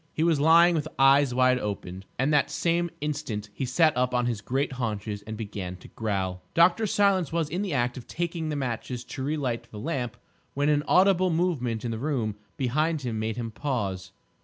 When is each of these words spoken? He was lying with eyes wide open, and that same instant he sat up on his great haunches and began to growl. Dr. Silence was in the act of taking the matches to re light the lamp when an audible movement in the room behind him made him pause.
He 0.11 0.23
was 0.23 0.39
lying 0.39 0.73
with 0.73 0.87
eyes 0.97 1.31
wide 1.31 1.59
open, 1.59 2.05
and 2.17 2.33
that 2.33 2.49
same 2.49 2.89
instant 3.01 3.51
he 3.53 3.65
sat 3.65 3.95
up 3.95 4.15
on 4.15 4.25
his 4.25 4.41
great 4.41 4.71
haunches 4.71 5.21
and 5.27 5.37
began 5.37 5.75
to 5.75 5.89
growl. 5.89 6.41
Dr. 6.55 6.87
Silence 6.87 7.31
was 7.31 7.49
in 7.51 7.61
the 7.61 7.75
act 7.75 7.97
of 7.97 8.07
taking 8.07 8.49
the 8.49 8.55
matches 8.55 9.03
to 9.03 9.23
re 9.23 9.37
light 9.37 9.69
the 9.69 9.77
lamp 9.77 10.17
when 10.55 10.69
an 10.69 10.81
audible 10.87 11.29
movement 11.29 11.85
in 11.85 11.91
the 11.91 11.99
room 11.99 12.33
behind 12.57 13.03
him 13.03 13.19
made 13.19 13.37
him 13.37 13.51
pause. 13.51 14.11